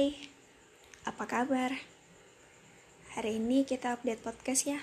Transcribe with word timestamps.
Hai, 0.00 0.16
apa 1.04 1.28
kabar? 1.28 1.76
Hari 3.12 3.36
ini 3.36 3.68
kita 3.68 3.92
update 3.92 4.24
podcast 4.24 4.64
ya. 4.64 4.80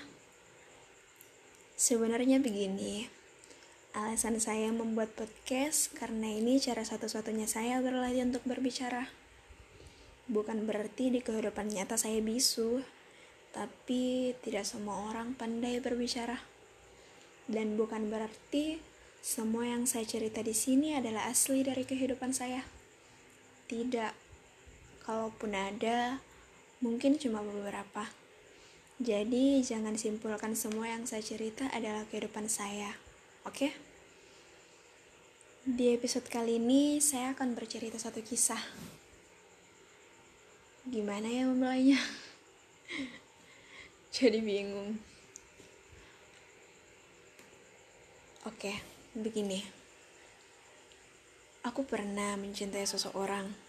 Sebenarnya 1.74 2.38
begini, 2.38 3.10
alasan 3.98 4.38
saya 4.38 4.70
membuat 4.70 5.18
podcast 5.18 5.90
karena 5.98 6.30
ini 6.30 6.62
cara 6.62 6.86
satu-satunya 6.86 7.50
saya 7.50 7.82
berlatih 7.82 8.30
untuk 8.30 8.46
berbicara. 8.46 9.10
Bukan 10.30 10.70
berarti 10.70 11.10
di 11.10 11.26
kehidupan 11.26 11.74
nyata 11.74 11.98
saya 11.98 12.22
bisu, 12.22 12.86
tapi 13.58 14.38
tidak 14.46 14.70
semua 14.70 15.02
orang 15.10 15.34
pandai 15.34 15.82
berbicara. 15.82 16.46
Dan 17.50 17.74
bukan 17.74 18.14
berarti 18.14 18.78
semua 19.26 19.66
yang 19.66 19.90
saya 19.90 20.06
cerita 20.06 20.46
di 20.46 20.54
sini 20.54 20.94
adalah 20.94 21.26
asli 21.26 21.66
dari 21.66 21.90
kehidupan 21.90 22.38
saya. 22.38 22.62
Tidak, 23.66 24.27
kalaupun 25.08 25.56
ada, 25.56 26.20
mungkin 26.84 27.16
cuma 27.16 27.40
beberapa. 27.40 28.12
Jadi, 29.00 29.64
jangan 29.64 29.96
simpulkan 29.96 30.52
semua 30.52 30.92
yang 30.92 31.08
saya 31.08 31.24
cerita 31.24 31.72
adalah 31.72 32.04
kehidupan 32.12 32.52
saya, 32.52 32.92
oke? 33.48 33.72
Di 35.64 35.96
episode 35.96 36.28
kali 36.28 36.60
ini, 36.60 37.00
saya 37.00 37.32
akan 37.32 37.56
bercerita 37.56 37.96
satu 37.96 38.20
kisah. 38.20 38.60
Gimana 40.84 41.32
ya 41.32 41.48
memulainya? 41.48 42.00
Jadi 44.16 44.40
bingung. 44.44 45.00
Oke, 48.48 48.80
begini. 49.12 49.60
Aku 51.68 51.84
pernah 51.84 52.40
mencintai 52.40 52.88
seseorang. 52.88 53.67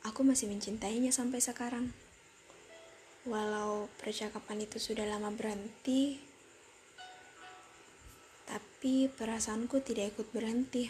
Aku 0.00 0.24
masih 0.24 0.48
mencintainya 0.48 1.12
sampai 1.12 1.44
sekarang. 1.44 1.92
Walau 3.28 3.92
percakapan 4.00 4.64
itu 4.64 4.80
sudah 4.80 5.04
lama 5.04 5.28
berhenti, 5.28 6.16
tapi 8.48 9.12
perasaanku 9.12 9.76
tidak 9.84 10.16
ikut 10.16 10.32
berhenti. 10.32 10.88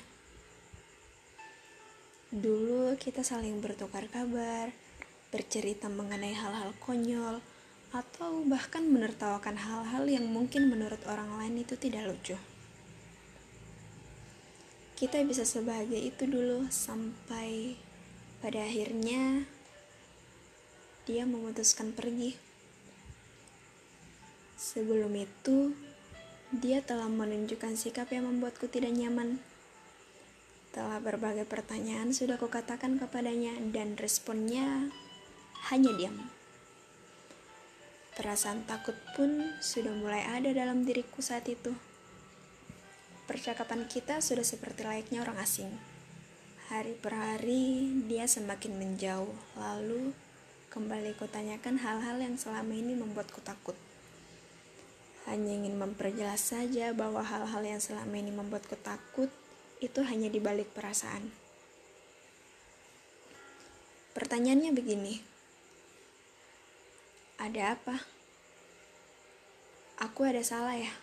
Dulu 2.31 2.95
kita 2.95 3.27
saling 3.27 3.59
bertukar 3.59 4.07
kabar, 4.07 4.71
bercerita 5.35 5.91
mengenai 5.91 6.31
hal-hal 6.31 6.71
konyol, 6.79 7.43
atau 7.91 8.47
bahkan 8.47 8.87
menertawakan 8.87 9.59
hal-hal 9.59 10.07
yang 10.07 10.31
mungkin 10.31 10.71
menurut 10.71 11.03
orang 11.11 11.35
lain 11.43 11.67
itu 11.67 11.75
tidak 11.75 12.07
lucu. 12.07 12.39
Kita 14.95 15.19
bisa 15.27 15.43
sebahagia 15.43 15.99
itu 15.99 16.31
dulu 16.31 16.71
sampai 16.71 17.75
pada 18.41 18.65
akhirnya 18.65 19.45
dia 21.05 21.29
memutuskan 21.29 21.93
pergi. 21.93 22.37
Sebelum 24.57 25.13
itu, 25.17 25.77
dia 26.53 26.81
telah 26.81 27.09
menunjukkan 27.09 27.77
sikap 27.77 28.09
yang 28.13 28.29
membuatku 28.29 28.69
tidak 28.69 28.97
nyaman. 28.97 29.41
Telah 30.73 31.03
berbagai 31.05 31.45
pertanyaan 31.45 32.17
sudah 32.17 32.41
kukatakan 32.41 32.97
kepadanya 32.97 33.57
dan 33.73 33.97
responnya 34.01 34.89
hanya 35.73 35.93
diam. 35.97 36.17
Perasaan 38.17 38.69
takut 38.69 38.97
pun 39.17 39.57
sudah 39.65 39.93
mulai 39.97 40.25
ada 40.29 40.53
dalam 40.53 40.85
diriku 40.85 41.25
saat 41.25 41.49
itu. 41.49 41.73
Percakapan 43.25 43.89
kita 43.89 44.21
sudah 44.21 44.45
seperti 44.45 44.85
layaknya 44.85 45.25
orang 45.25 45.41
asing. 45.41 45.90
Hari 46.71 46.95
per 47.03 47.11
hari 47.19 47.91
dia 48.07 48.31
semakin 48.31 48.79
menjauh, 48.79 49.35
lalu 49.59 50.15
kembali 50.71 51.19
kutanyakan 51.19 51.83
hal-hal 51.83 52.23
yang 52.23 52.39
selama 52.39 52.71
ini 52.71 52.95
membuatku 52.95 53.43
takut. 53.43 53.75
Hanya 55.27 55.51
ingin 55.51 55.75
memperjelas 55.75 56.55
saja 56.55 56.95
bahwa 56.95 57.27
hal-hal 57.27 57.67
yang 57.67 57.83
selama 57.83 58.15
ini 58.15 58.31
membuatku 58.31 58.79
takut 58.87 59.27
itu 59.83 59.99
hanya 60.07 60.31
di 60.31 60.39
balik 60.39 60.71
perasaan. 60.71 61.35
Pertanyaannya 64.15 64.71
begini. 64.71 65.19
Ada 67.43 67.75
apa? 67.75 67.99
Aku 70.07 70.23
ada 70.23 70.47
salah 70.47 70.79
ya? 70.79 70.95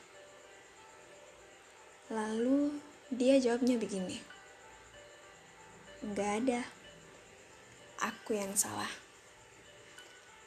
Lalu 2.08 2.72
dia 3.12 3.36
jawabnya 3.36 3.76
begini. 3.76 4.37
Enggak 6.06 6.32
ada. 6.46 6.62
Aku 7.98 8.38
yang 8.38 8.54
salah. 8.54 8.90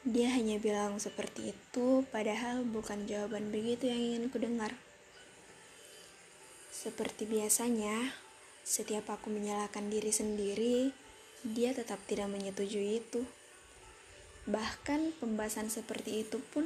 Dia 0.07 0.31
hanya 0.33 0.57
bilang 0.57 0.97
seperti 0.97 1.51
itu, 1.51 2.07
padahal 2.09 2.63
bukan 2.63 3.03
jawaban 3.05 3.51
begitu 3.51 3.91
yang 3.91 3.99
ingin 3.99 4.31
ku 4.31 4.39
dengar. 4.39 4.73
Seperti 6.71 7.27
biasanya, 7.27 8.15
setiap 8.63 9.11
aku 9.11 9.27
menyalahkan 9.27 9.91
diri 9.91 10.09
sendiri, 10.09 10.95
dia 11.43 11.75
tetap 11.75 11.99
tidak 12.07 12.31
menyetujui 12.31 13.03
itu. 13.03 13.27
Bahkan 14.47 15.19
pembahasan 15.19 15.67
seperti 15.67 16.25
itu 16.25 16.41
pun 16.55 16.65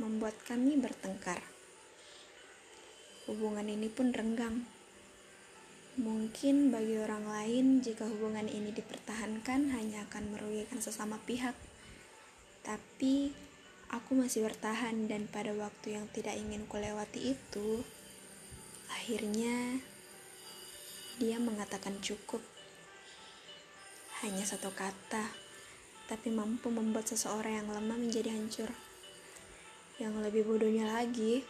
membuat 0.00 0.38
kami 0.46 0.78
bertengkar. 0.78 1.42
Hubungan 3.28 3.68
ini 3.68 3.92
pun 3.92 4.14
renggang. 4.14 4.64
Mungkin 6.00 6.72
bagi 6.72 6.96
orang 6.96 7.28
lain, 7.28 7.66
jika 7.84 8.08
hubungan 8.08 8.48
ini 8.48 8.72
dipertahankan, 8.72 9.76
hanya 9.76 10.08
akan 10.08 10.32
merugikan 10.32 10.80
sesama 10.80 11.20
pihak. 11.28 11.52
Tapi 12.64 13.32
aku 13.92 14.16
masih 14.16 14.46
bertahan, 14.48 15.08
dan 15.08 15.28
pada 15.28 15.52
waktu 15.52 16.00
yang 16.00 16.08
tidak 16.12 16.38
ingin 16.40 16.64
kulewati 16.64 17.36
itu, 17.36 17.84
Akhirnya, 18.92 19.82
dia 21.16 21.40
mengatakan 21.40 21.96
cukup. 22.04 22.44
Hanya 24.20 24.44
satu 24.44 24.68
kata, 24.70 25.32
tapi 26.06 26.28
mampu 26.28 26.68
membuat 26.68 27.08
seseorang 27.08 27.64
yang 27.64 27.68
lemah 27.72 27.98
menjadi 27.98 28.30
hancur. 28.36 28.70
Yang 29.96 30.14
lebih 30.28 30.42
bodohnya 30.44 30.86
lagi, 30.86 31.42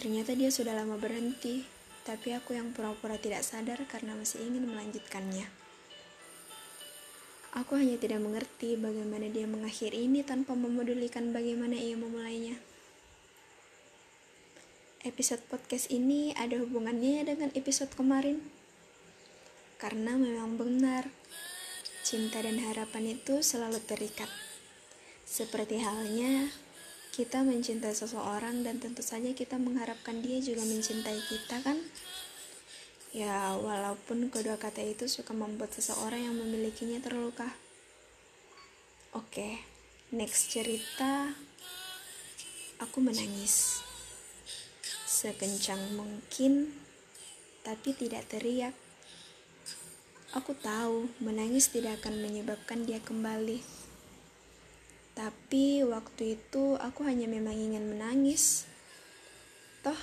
ternyata 0.00 0.32
dia 0.32 0.48
sudah 0.48 0.72
lama 0.72 0.96
berhenti, 0.96 1.62
tapi 2.06 2.30
aku 2.38 2.54
yang 2.54 2.70
pura-pura 2.70 3.18
tidak 3.18 3.42
sadar 3.42 3.82
karena 3.90 4.14
masih 4.14 4.46
ingin 4.46 4.70
melanjutkannya. 4.70 5.50
Aku 7.58 7.74
hanya 7.74 7.98
tidak 7.98 8.22
mengerti 8.22 8.78
bagaimana 8.78 9.26
dia 9.26 9.50
mengakhiri 9.50 10.06
ini 10.06 10.22
tanpa 10.22 10.54
memedulikan 10.54 11.34
bagaimana 11.34 11.74
ia 11.74 11.98
memulainya 11.98 12.54
episode 15.06 15.38
podcast 15.46 15.86
ini 15.94 16.34
ada 16.34 16.58
hubungannya 16.58 17.22
dengan 17.22 17.54
episode 17.54 17.94
kemarin. 17.94 18.42
Karena 19.78 20.18
memang 20.18 20.58
benar, 20.58 21.06
cinta 22.02 22.42
dan 22.42 22.58
harapan 22.58 23.14
itu 23.14 23.38
selalu 23.38 23.78
terikat. 23.86 24.26
Seperti 25.22 25.78
halnya 25.78 26.50
kita 27.16 27.40
mencintai 27.40 27.96
seseorang 27.96 28.60
dan 28.60 28.76
tentu 28.76 29.00
saja 29.00 29.32
kita 29.32 29.56
mengharapkan 29.56 30.20
dia 30.20 30.36
juga 30.44 30.68
mencintai 30.68 31.16
kita 31.24 31.64
kan? 31.64 31.80
Ya, 33.16 33.56
walaupun 33.56 34.28
kedua 34.28 34.60
kata 34.60 34.84
itu 34.84 35.08
suka 35.08 35.32
membuat 35.32 35.72
seseorang 35.72 36.28
yang 36.28 36.36
memilikinya 36.36 37.00
terluka. 37.00 37.48
Oke, 39.16 39.64
next 40.12 40.52
cerita. 40.52 41.32
Aku 42.84 43.00
menangis 43.00 43.80
sekencang 45.08 45.96
mungkin, 45.96 46.76
tapi 47.64 47.96
tidak 47.96 48.28
teriak. 48.28 48.76
Aku 50.36 50.52
tahu 50.52 51.08
menangis 51.24 51.72
tidak 51.72 52.04
akan 52.04 52.20
menyebabkan 52.20 52.84
dia 52.84 53.00
kembali. 53.00 53.85
Tapi 55.16 55.80
waktu 55.82 56.36
itu 56.36 56.76
aku 56.76 57.08
hanya 57.08 57.24
memang 57.24 57.56
ingin 57.56 57.88
menangis. 57.88 58.68
Toh, 59.80 59.96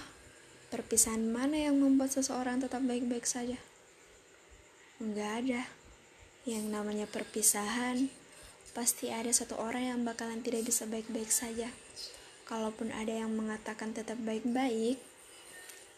perpisahan 0.74 1.22
mana 1.22 1.70
yang 1.70 1.78
membuat 1.78 2.18
seseorang 2.18 2.60
tetap 2.60 2.82
baik-baik 2.82 3.30
saja? 3.30 3.62
Enggak 4.98 5.46
ada. 5.46 5.62
Yang 6.50 6.66
namanya 6.74 7.06
perpisahan, 7.06 8.10
pasti 8.74 9.14
ada 9.14 9.30
satu 9.30 9.56
orang 9.62 9.94
yang 9.94 10.00
bakalan 10.02 10.42
tidak 10.42 10.66
bisa 10.66 10.90
baik-baik 10.90 11.30
saja 11.30 11.70
kalaupun 12.44 12.92
ada 12.92 13.12
yang 13.12 13.32
mengatakan 13.34 13.96
tetap 13.96 14.20
baik-baik, 14.22 15.00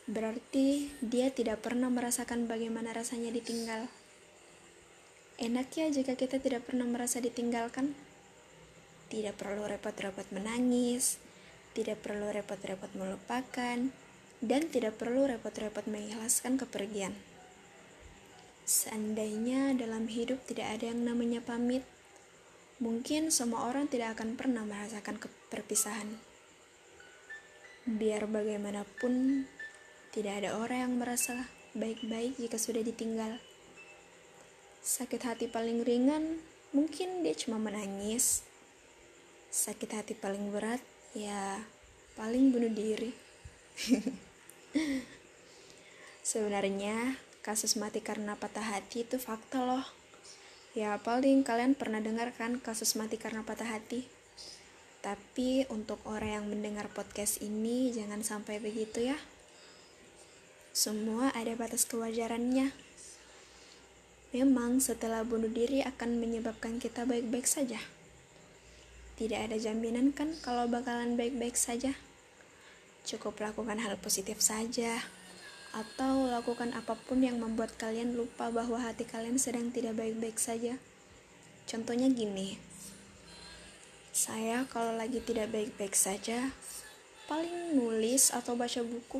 berarti 0.05 0.93
dia 1.01 1.33
tidak 1.33 1.65
pernah 1.65 1.89
merasakan 1.89 2.45
bagaimana 2.45 2.93
rasanya 2.93 3.33
ditinggal. 3.33 3.89
Enak 5.35 5.67
ya 5.75 5.91
jika 5.91 6.15
kita 6.15 6.39
tidak 6.39 6.63
pernah 6.63 6.87
merasa 6.87 7.19
ditinggalkan. 7.19 7.91
Tidak 9.11 9.37
perlu 9.37 9.69
repot-repot 9.69 10.25
menangis, 10.33 11.21
tidak 11.75 12.01
perlu 12.01 12.31
repot-repot 12.31 12.91
melupakan, 12.97 13.77
dan 14.41 14.61
tidak 14.71 14.97
perlu 14.97 15.29
repot-repot 15.29 15.85
mengikhlaskan 15.87 16.57
kepergian. 16.59 17.15
Seandainya 18.65 19.77
dalam 19.77 20.09
hidup 20.09 20.41
tidak 20.49 20.79
ada 20.79 20.89
yang 20.89 21.05
namanya 21.05 21.37
pamit. 21.37 21.85
Mungkin 22.81 23.29
semua 23.29 23.69
orang 23.69 23.85
tidak 23.85 24.17
akan 24.17 24.33
pernah 24.33 24.65
merasakan 24.65 25.21
perpisahan. 25.53 26.17
Biar 27.85 28.25
bagaimanapun, 28.25 29.45
tidak 30.09 30.41
ada 30.41 30.57
orang 30.57 30.79
yang 30.89 30.93
merasa 30.97 31.45
baik-baik 31.77 32.41
jika 32.41 32.57
sudah 32.57 32.81
ditinggal. 32.81 33.37
Sakit 34.81 35.21
hati 35.21 35.45
paling 35.45 35.85
ringan, 35.85 36.41
mungkin 36.73 37.21
dia 37.21 37.37
cuma 37.37 37.61
menangis. 37.61 38.41
Sakit 39.55 39.87
hati 39.95 40.11
paling 40.19 40.51
berat, 40.51 40.83
ya 41.15 41.63
paling 42.19 42.51
bunuh 42.51 42.67
diri. 42.75 43.15
Sebenarnya, 46.27 47.15
kasus 47.39 47.79
mati 47.79 48.03
karena 48.03 48.35
patah 48.35 48.75
hati 48.75 49.07
itu 49.07 49.15
fakta 49.15 49.63
loh. 49.63 49.87
Ya, 50.75 50.99
paling 50.99 51.47
kalian 51.47 51.71
pernah 51.71 52.03
dengar 52.03 52.35
kan 52.35 52.59
kasus 52.59 52.99
mati 52.99 53.15
karena 53.15 53.47
patah 53.47 53.79
hati? 53.79 54.03
Tapi 54.99 55.63
untuk 55.71 56.03
orang 56.03 56.43
yang 56.43 56.45
mendengar 56.51 56.91
podcast 56.91 57.39
ini, 57.39 57.95
jangan 57.95 58.27
sampai 58.27 58.59
begitu 58.59 59.07
ya. 59.07 59.15
Semua 60.75 61.31
ada 61.31 61.55
batas 61.55 61.87
kewajarannya. 61.87 62.75
Memang 64.35 64.83
setelah 64.83 65.23
bunuh 65.23 65.47
diri 65.47 65.79
akan 65.79 66.19
menyebabkan 66.19 66.75
kita 66.75 67.07
baik-baik 67.07 67.47
saja. 67.47 67.79
Tidak 69.15 69.47
ada 69.47 69.55
jaminan 69.55 70.11
kan 70.11 70.35
kalau 70.43 70.67
bakalan 70.67 71.15
baik-baik 71.15 71.55
saja. 71.55 71.95
Cukup 73.07 73.39
lakukan 73.39 73.79
hal 73.79 73.95
positif 74.03 74.43
saja. 74.43 74.99
Atau 75.71 76.27
lakukan 76.27 76.75
apa 76.75 76.99
pun 76.99 77.23
yang 77.23 77.39
membuat 77.39 77.79
kalian 77.79 78.19
lupa 78.19 78.51
bahwa 78.51 78.75
hati 78.79 79.07
kalian 79.07 79.39
sedang 79.39 79.71
tidak 79.71 79.95
baik-baik 79.95 80.35
saja. 80.35 80.75
Contohnya 81.63 82.11
gini. 82.11 82.59
Saya 84.11 84.67
kalau 84.67 84.95
lagi 84.99 85.23
tidak 85.23 85.51
baik-baik 85.51 85.95
saja, 85.95 86.51
paling 87.27 87.75
nulis 87.75 88.31
atau 88.31 88.55
baca 88.55 88.79
buku 88.83 89.19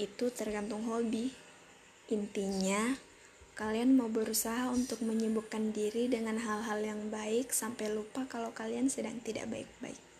itu 0.00 0.32
tergantung 0.32 0.84
hobi. 0.88 1.32
Intinya, 2.08 2.96
kalian 3.52 3.96
mau 3.96 4.08
berusaha 4.08 4.72
untuk 4.72 5.04
menyibukkan 5.04 5.76
diri 5.76 6.08
dengan 6.08 6.40
hal-hal 6.40 6.80
yang 6.80 7.12
baik 7.12 7.52
sampai 7.52 7.92
lupa 7.92 8.24
kalau 8.28 8.52
kalian 8.56 8.88
sedang 8.88 9.20
tidak 9.20 9.48
baik-baik. 9.52 10.11